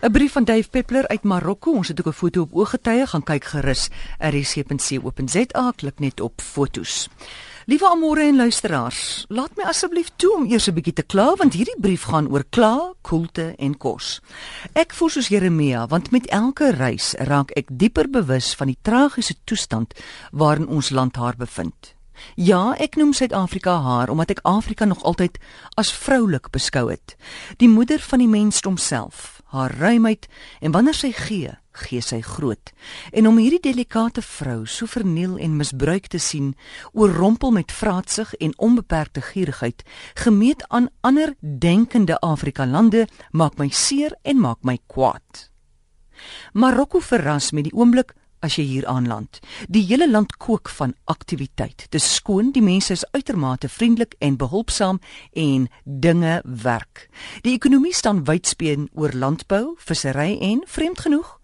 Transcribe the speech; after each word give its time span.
'n 0.00 0.10
Brief 0.12 0.32
van 0.32 0.44
Dave 0.44 0.68
Peppler 0.70 1.08
uit 1.08 1.22
Marokko. 1.22 1.72
Ons 1.72 1.88
het 1.88 2.00
ook 2.00 2.06
'n 2.06 2.16
foto 2.16 2.40
op 2.40 2.54
ooggetuie 2.54 3.06
gaan 3.06 3.22
kyk 3.22 3.44
gerus. 3.44 3.88
RC.co.za 4.18 5.72
klik 5.76 5.98
net 5.98 6.20
op 6.20 6.40
fotos. 6.40 7.08
Liewe 7.66 7.86
almore 7.86 8.20
en 8.20 8.36
luisteraars, 8.36 9.24
laat 9.28 9.50
my 9.56 9.62
asseblief 9.62 10.10
toe 10.16 10.34
om 10.36 10.46
eers 10.46 10.66
'n 10.66 10.74
bietjie 10.74 10.92
te 10.92 11.02
kla 11.02 11.34
want 11.34 11.52
hierdie 11.52 11.80
brief 11.80 12.02
gaan 12.02 12.28
oor 12.28 12.44
kla, 12.50 12.92
koelte 13.00 13.54
en 13.56 13.76
kos. 13.76 14.20
Ek 14.72 14.94
voel 14.94 15.08
soos 15.08 15.28
Jeremia 15.28 15.86
want 15.86 16.10
met 16.10 16.26
elke 16.26 16.70
reis 16.70 17.14
raak 17.18 17.50
ek 17.50 17.68
dieper 17.72 18.10
bewus 18.10 18.54
van 18.54 18.66
die 18.66 18.78
tragiese 18.82 19.34
toestand 19.44 19.94
waarin 20.32 20.68
ons 20.68 20.90
land 20.90 21.16
haar 21.16 21.36
bevind. 21.36 21.94
Ja, 22.34 22.74
ek 22.78 22.96
noem 22.96 23.12
Suid-Afrika 23.12 23.80
haar 23.80 24.08
omdat 24.08 24.30
ek 24.30 24.40
Afrika 24.42 24.84
nog 24.84 25.02
altyd 25.02 25.38
as 25.74 25.92
vroulik 25.92 26.50
beskou 26.50 26.90
het. 26.90 27.16
Die 27.56 27.68
moeder 27.68 27.98
van 27.98 28.18
die 28.18 28.28
mensdom 28.28 28.76
self 28.76 29.39
haar 29.50 29.74
ruimheid 29.78 30.28
en 30.60 30.72
wanneer 30.74 30.94
sy 30.94 31.10
gee, 31.14 31.50
gee 31.84 32.02
sy 32.02 32.20
groot. 32.22 32.72
En 33.12 33.26
om 33.26 33.38
hierdie 33.38 33.62
delikate 33.62 34.22
vrou 34.22 34.64
so 34.66 34.86
verniel 34.90 35.36
en 35.38 35.56
misbruik 35.58 36.06
te 36.10 36.18
sien, 36.18 36.54
oorrompel 36.92 37.50
met 37.54 37.72
vraatsig 37.72 38.34
en 38.38 38.54
onbeperkte 38.58 39.22
gierigheid, 39.32 39.82
gemeet 40.14 40.64
aan 40.68 40.88
ander 41.00 41.34
denkende 41.40 42.18
Afrika 42.20 42.66
lande, 42.66 43.06
maak 43.30 43.58
my 43.58 43.68
seer 43.68 44.16
en 44.22 44.40
maak 44.40 44.62
my 44.62 44.78
kwaad. 44.86 45.48
Marokko 46.52 47.00
verras 47.00 47.50
met 47.50 47.70
die 47.70 47.74
oomblik 47.74 48.14
as 48.40 48.56
jy 48.56 48.64
hier 48.64 48.86
aanland. 48.86 49.40
Die 49.68 49.84
hele 49.86 50.10
land 50.10 50.36
kook 50.36 50.68
van 50.68 50.94
aktiwiteit. 51.04 51.86
Dis 51.90 52.14
skoon, 52.14 52.52
die 52.52 52.62
mense 52.62 52.92
is 52.92 53.04
uitermate 53.10 53.68
vriendelik 53.68 54.14
en 54.18 54.36
behulpsaam 54.36 55.00
en 55.32 55.68
dinge 55.84 56.40
werk. 56.44 57.08
Die 57.42 57.54
ekonomie 57.54 57.94
staan 57.94 58.24
wydspeen 58.24 58.88
oor 58.94 59.12
landbou, 59.12 59.74
vissery 59.78 60.38
en 60.40 60.64
vreemd 60.66 61.06
genoeg 61.06 61.36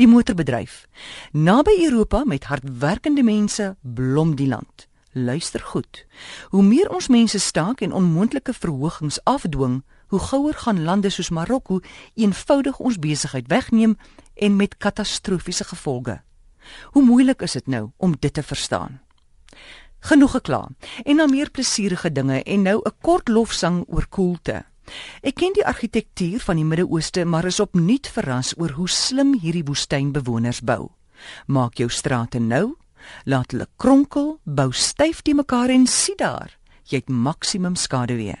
die 0.00 0.08
motorbedryf. 0.08 0.86
Naby 1.32 1.84
Europa 1.84 2.24
met 2.24 2.48
hardwerkende 2.50 3.22
mense 3.22 3.76
blom 3.80 4.34
die 4.36 4.48
land. 4.48 4.88
Luister 5.12 5.60
goed. 5.60 6.06
Hoe 6.48 6.62
meer 6.62 6.90
ons 6.90 7.08
mense 7.08 7.38
staak 7.38 7.80
en 7.80 7.92
onmoontlike 7.92 8.54
verhogings 8.56 9.20
afdwing, 9.24 9.82
hoe 10.08 10.20
gouer 10.20 10.54
gaan 10.54 10.82
lande 10.84 11.10
soos 11.10 11.30
Marokko 11.30 11.80
eenvoudig 12.14 12.78
ons 12.78 12.98
besigheid 12.98 13.46
wegneem 13.48 13.96
en 14.34 14.56
met 14.56 14.76
katastrofiese 14.76 15.64
gevolge. 15.64 16.20
Hoe 16.92 17.02
moeilik 17.02 17.42
is 17.42 17.52
dit 17.52 17.66
nou 17.66 17.90
om 17.96 18.16
dit 18.18 18.32
te 18.32 18.42
verstaan? 18.42 19.00
Genoeg 20.02 20.30
gekla. 20.30 20.68
En 21.04 21.16
na 21.16 21.26
meer 21.26 21.50
plesierige 21.50 22.12
dinge 22.12 22.42
en 22.42 22.62
nou 22.62 22.80
'n 22.84 22.96
kort 23.00 23.28
lofsang 23.28 23.84
oor 23.88 24.06
koelte. 24.08 24.64
Ek 25.22 25.34
ken 25.34 25.52
die 25.52 25.66
argitektuur 25.66 26.40
van 26.40 26.56
die 26.56 26.64
Midde-Ooste, 26.64 27.24
maar 27.24 27.44
is 27.44 27.60
opnuut 27.60 28.08
verras 28.08 28.54
oor 28.58 28.70
hoe 28.70 28.88
slim 28.88 29.38
hierdie 29.38 29.64
woestynbewoners 29.64 30.60
bou. 30.60 30.90
Maak 31.46 31.78
jou 31.78 31.88
strate 31.88 32.38
nou, 32.38 32.74
laat 33.24 33.50
hulle 33.50 33.68
kronkel, 33.76 34.38
bou 34.44 34.72
styf 34.72 35.22
te 35.22 35.34
mekaar 35.34 35.70
en 35.70 35.86
sien 35.86 36.16
daar, 36.16 36.58
jy 36.84 36.96
het 36.96 37.08
maksimum 37.08 37.76
skaduwee. 37.76 38.36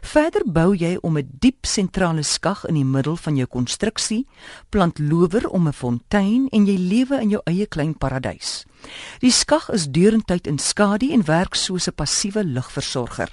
Verder 0.00 0.42
bou 0.46 0.74
jy 0.74 0.96
om 1.02 1.18
'n 1.18 1.28
diep 1.40 1.66
sentrale 1.66 2.22
skag 2.22 2.64
in 2.64 2.74
die 2.74 2.84
middel 2.84 3.16
van 3.16 3.36
jou 3.36 3.46
konstruksie, 3.46 4.26
plant 4.68 4.98
lower 4.98 5.48
om 5.48 5.68
'n 5.68 5.72
fontein 5.72 6.48
en 6.50 6.66
jy 6.66 6.76
lewe 6.76 7.20
in 7.20 7.30
jou 7.30 7.40
eie 7.44 7.66
klein 7.66 7.98
paradys. 7.98 8.64
Die 9.20 9.30
skag 9.30 9.70
is 9.70 9.88
deurentyd 9.88 10.46
in 10.46 10.58
skadu 10.58 11.12
en 11.12 11.24
werk 11.24 11.54
soos 11.54 11.88
'n 11.88 11.94
passiewe 11.94 12.44
lugversorger. 12.44 13.30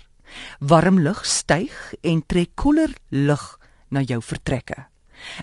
Warm 0.60 1.00
lug 1.00 1.26
styg 1.26 1.94
en 2.02 2.24
trek 2.26 2.50
koeler 2.56 2.94
lug 3.10 3.60
na 3.90 4.02
jou 4.02 4.22
vertrekke. 4.22 4.88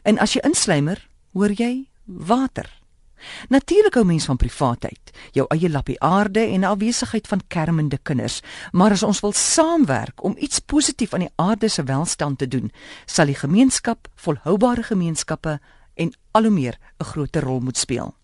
En 0.03 0.19
as 0.19 0.33
jy 0.33 0.41
inslymer, 0.45 1.09
hoor 1.33 1.51
jy 1.51 1.89
water. 2.05 2.84
Natuurlik 3.49 3.95
hou 3.95 4.05
mens 4.05 4.25
van 4.25 4.37
privaatheid, 4.37 5.13
jou 5.33 5.47
eie 5.55 5.71
lappie 5.71 6.01
aarde 6.01 6.41
en 6.41 6.65
afwesigheid 6.65 7.29
van 7.29 7.41
kermende 7.49 7.99
kinders, 8.03 8.41
maar 8.73 8.91
as 8.91 9.03
ons 9.03 9.21
wil 9.21 9.33
saamwerk 9.33 10.25
om 10.25 10.37
iets 10.39 10.59
positief 10.59 11.15
aan 11.15 11.27
die 11.27 11.33
aarde 11.37 11.69
se 11.69 11.83
welstand 11.83 12.39
te 12.39 12.49
doen, 12.49 12.73
sal 13.07 13.27
die 13.27 13.39
gemeenskap, 13.39 14.09
volhoubare 14.15 14.83
gemeenskappe 14.83 15.61
en 15.95 16.13
al 16.33 16.43
hoe 16.43 16.51
meer 16.51 16.79
'n 16.99 17.05
groter 17.05 17.43
rol 17.43 17.61
moet 17.61 17.79
speel. 17.79 18.15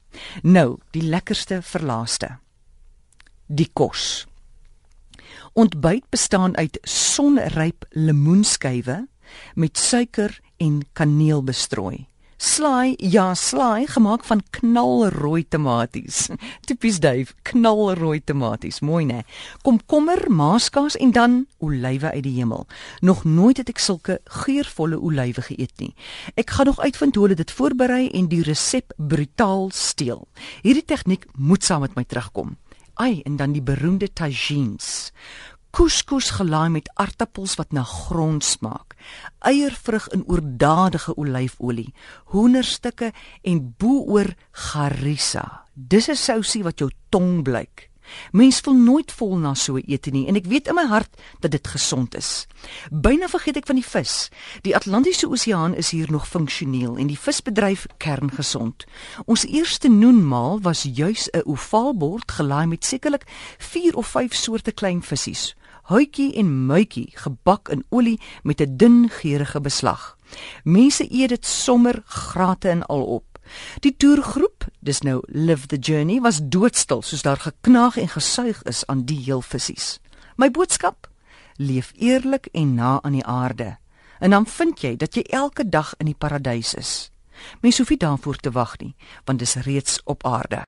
Nou, 0.43 0.79
die 0.91 1.03
lekkerste 1.03 1.63
verlaaste. 1.63 2.39
Die 3.47 3.71
kos. 3.73 4.27
Ontbyt 5.53 6.09
bestaan 6.11 6.57
uit 6.57 6.79
sonryp 6.83 7.85
lemoenskywe 7.91 9.09
met 9.55 9.79
suiker 9.79 10.41
en 10.57 10.83
kaneel 10.93 11.43
bestrooi. 11.45 12.10
Slaai, 12.41 12.95
ja, 12.97 13.35
slaai 13.37 13.85
gemaak 13.87 14.23
van 14.25 14.41
knalrooi 14.57 15.43
tomaties. 15.45 16.31
Tipies 16.67 16.97
Dave, 17.05 17.35
knalrooi 17.45 18.23
tomaties. 18.25 18.79
Mooi 18.81 19.05
nê. 19.05 19.19
Komkommer, 19.61 20.23
maaskaas 20.33 20.97
en 20.97 21.13
dan 21.13 21.35
olywe 21.61 22.15
uit 22.15 22.23
die 22.25 22.33
hemel. 22.39 22.65
Nog 23.05 23.27
nooit 23.29 23.61
het 23.61 23.69
ek 23.69 23.83
sulke 23.85 24.17
geurvolle 24.41 24.97
olywe 24.97 25.45
geëet 25.51 25.85
nie. 25.85 25.93
Ek 26.41 26.57
gaan 26.57 26.73
nog 26.73 26.81
uitvind 26.81 27.21
hoe 27.21 27.29
hulle 27.29 27.37
dit 27.43 27.53
voorberei 27.59 28.07
en 28.09 28.33
die 28.33 28.41
resep 28.49 28.97
brutaal 28.97 29.69
steel. 29.77 30.25
Hierdie 30.65 30.89
tegniek 30.89 31.29
moet 31.37 31.69
saam 31.69 31.85
met 31.85 31.93
my 32.01 32.09
terugkom. 32.09 32.57
Ai, 32.97 33.21
en 33.29 33.37
dan 33.37 33.53
die 33.53 33.65
beroemde 33.65 34.09
tagines 34.17 35.11
couscous 35.71 36.31
gelaai 36.31 36.69
met 36.69 36.91
aartappels 36.95 37.55
wat 37.59 37.73
na 37.73 37.83
grond 37.83 38.45
smaak, 38.45 38.97
eiervrug 39.39 40.09
in 40.15 40.25
oordadige 40.27 41.15
olyfolie, 41.15 41.93
hoenderstukke 42.35 43.13
en 43.43 43.75
bo-oor 43.79 44.35
garissa. 44.51 45.65
Dis 45.75 46.09
'n 46.09 46.17
sousie 46.17 46.63
wat 46.63 46.79
jou 46.79 46.91
tong 47.09 47.43
blyk. 47.43 47.90
Mens 48.33 48.61
voel 48.61 48.75
nooit 48.75 49.13
vol 49.13 49.37
na 49.39 49.55
so 49.55 49.77
ete 49.77 50.11
nie 50.11 50.27
en 50.29 50.37
ek 50.37 50.47
weet 50.47 50.69
in 50.69 50.75
my 50.75 50.87
hart 50.87 51.11
dat 51.41 51.51
dit 51.51 51.69
gesond 51.69 52.15
is. 52.15 52.47
Byna 52.91 53.29
vergeet 53.29 53.57
ek 53.57 53.67
van 53.67 53.81
die 53.81 53.87
vis. 53.87 54.29
Die 54.63 54.77
Atlantiese 54.77 55.29
Oseaan 55.29 55.75
is 55.75 55.91
hier 55.91 56.11
nog 56.11 56.29
funksioneel 56.29 56.97
en 56.97 57.07
die 57.07 57.19
visbedryf 57.19 57.87
kerngesond. 57.97 58.87
Ons 59.27 59.47
eerste 59.47 59.89
noenmaal 59.89 60.61
was 60.61 60.83
juis 60.83 61.29
'n 61.33 61.43
ovaalbord 61.45 62.33
gelaai 62.33 62.67
met 62.67 62.85
sekerlik 62.85 63.25
4 63.59 63.97
of 63.97 64.07
5 64.07 64.35
soorte 64.35 64.73
klein 64.73 65.03
visse 65.03 65.55
huitjie 65.91 66.35
en 66.39 66.51
muitjie 66.67 67.09
gebak 67.19 67.71
in 67.75 67.85
olie 67.91 68.19
met 68.43 68.61
'n 68.61 68.77
dun 68.77 69.09
geurende 69.09 69.61
beslag. 69.61 70.17
Mense 70.65 71.05
eet 71.11 71.29
dit 71.29 71.47
sommer 71.47 72.03
grate 72.07 72.69
en 72.69 72.87
al 72.87 73.05
op. 73.05 73.30
Die 73.81 73.97
toergroep, 73.97 74.67
dis 74.81 75.01
nou 75.01 75.21
Live 75.27 75.67
the 75.67 75.79
Journey, 75.79 76.21
was 76.21 76.41
doodstil 76.43 77.03
soos 77.03 77.23
daar 77.23 77.41
geknaag 77.41 77.97
en 77.97 78.09
gesuig 78.09 78.63
is 78.63 78.87
aan 78.87 79.05
die 79.05 79.21
heel 79.25 79.43
visse. 79.43 79.99
My 80.37 80.51
boodskap: 80.51 81.11
leef 81.57 81.93
eerlik 81.97 82.49
en 82.53 82.75
na 82.75 82.99
aan 83.03 83.13
die 83.13 83.27
aarde. 83.27 83.77
En 84.19 84.31
dan 84.31 84.47
vind 84.47 84.81
jy 84.81 84.97
dat 84.97 85.15
jy 85.15 85.23
elke 85.23 85.69
dag 85.69 85.95
in 85.99 86.07
die 86.07 86.19
paradys 86.19 86.75
is. 86.75 87.11
Mens 87.61 87.79
hoef 87.79 87.89
nie 87.89 87.99
daarvoor 88.01 88.37
te 88.37 88.51
wag 88.51 88.77
nie, 88.79 88.95
want 89.25 89.39
dis 89.39 89.55
reeds 89.55 90.01
op 90.05 90.27
aarde. 90.27 90.67